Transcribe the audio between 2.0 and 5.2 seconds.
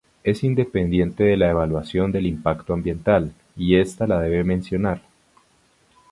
del impacto ambiental y esta la debe mencionar.